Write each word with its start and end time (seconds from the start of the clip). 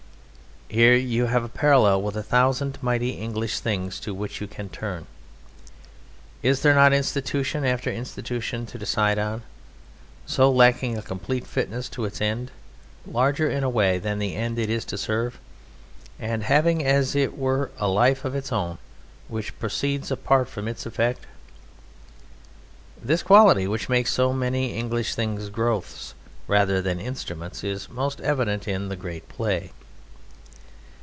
Here 0.73 0.95
you 0.95 1.25
have 1.25 1.43
a 1.43 1.49
parallel 1.49 2.01
with 2.01 2.15
a 2.15 2.23
thousand 2.23 2.77
mighty 2.81 3.09
English 3.09 3.59
things 3.59 3.99
to 3.99 4.13
which 4.13 4.39
you 4.39 4.47
can 4.47 4.69
turn. 4.69 5.05
Is 6.41 6.61
there 6.61 6.73
not 6.73 6.93
institution 6.93 7.65
after 7.65 7.91
institution 7.91 8.65
to 8.67 8.77
decide 8.77 9.19
on, 9.19 9.43
so 10.25 10.49
lacking 10.49 10.97
a 10.97 11.01
complete 11.01 11.45
fitness 11.45 11.89
to 11.89 12.05
its 12.05 12.21
end, 12.21 12.51
larger 13.05 13.49
in 13.49 13.65
a 13.65 13.69
way 13.69 13.99
than 13.99 14.17
the 14.17 14.33
end 14.37 14.57
it 14.57 14.69
is 14.69 14.85
to 14.85 14.97
serve, 14.97 15.41
and 16.17 16.43
having, 16.43 16.85
as 16.85 17.17
it 17.17 17.37
were, 17.37 17.69
a 17.77 17.89
life 17.89 18.23
of 18.23 18.33
its 18.33 18.53
own 18.53 18.77
which 19.27 19.59
proceeds 19.59 20.09
apart 20.09 20.47
from 20.47 20.69
its 20.69 20.85
effect? 20.85 21.25
This 23.03 23.23
quality 23.23 23.67
which 23.67 23.89
makes 23.89 24.13
so 24.13 24.31
many 24.31 24.73
English 24.73 25.15
things 25.15 25.49
growths 25.49 26.13
rather 26.47 26.81
than 26.81 26.97
instruments 26.97 27.61
is 27.61 27.89
most 27.89 28.21
evident 28.21 28.69
in 28.69 28.87
the 28.87 28.95
great 28.95 29.27
play. 29.27 29.73